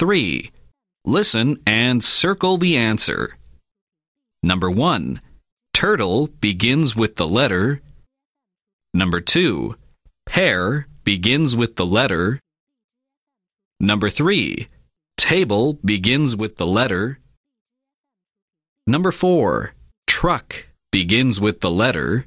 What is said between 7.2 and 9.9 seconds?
letter. Number 2.